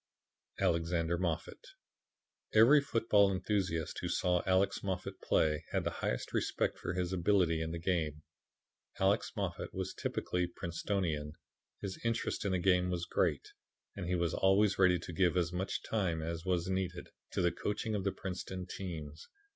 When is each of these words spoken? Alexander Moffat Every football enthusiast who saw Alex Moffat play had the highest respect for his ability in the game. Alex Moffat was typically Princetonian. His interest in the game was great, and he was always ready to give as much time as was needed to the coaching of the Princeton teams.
Alexander 0.59 1.15
Moffat 1.15 1.63
Every 2.55 2.81
football 2.81 3.31
enthusiast 3.31 3.99
who 3.99 4.09
saw 4.09 4.41
Alex 4.47 4.81
Moffat 4.81 5.21
play 5.21 5.63
had 5.73 5.83
the 5.83 5.91
highest 6.01 6.33
respect 6.33 6.79
for 6.79 6.93
his 6.95 7.13
ability 7.13 7.61
in 7.61 7.69
the 7.69 7.77
game. 7.77 8.23
Alex 8.99 9.31
Moffat 9.35 9.75
was 9.75 9.93
typically 9.93 10.47
Princetonian. 10.47 11.33
His 11.81 11.99
interest 12.03 12.45
in 12.45 12.53
the 12.53 12.57
game 12.57 12.89
was 12.89 13.05
great, 13.05 13.49
and 13.95 14.07
he 14.07 14.15
was 14.15 14.33
always 14.33 14.79
ready 14.79 14.97
to 14.97 15.13
give 15.13 15.37
as 15.37 15.53
much 15.53 15.83
time 15.83 16.23
as 16.23 16.45
was 16.45 16.67
needed 16.67 17.09
to 17.33 17.43
the 17.43 17.51
coaching 17.51 17.93
of 17.93 18.03
the 18.03 18.11
Princeton 18.11 18.65
teams. 18.65 19.27